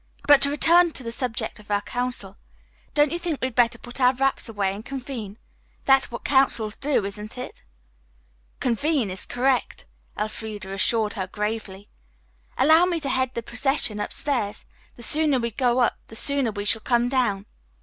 [0.25, 2.35] But to return to the subject of our council.
[2.95, 5.37] Don't you think we had better put our wraps away and convene?
[5.85, 7.61] That's what councils do, isn't it?"
[8.59, 9.85] "Convene is correct,"
[10.17, 11.87] Elfreda assured her gravely.
[12.57, 14.65] "Allow me to head the procession upstairs.
[14.95, 17.45] The sooner we go up the sooner we shall come down."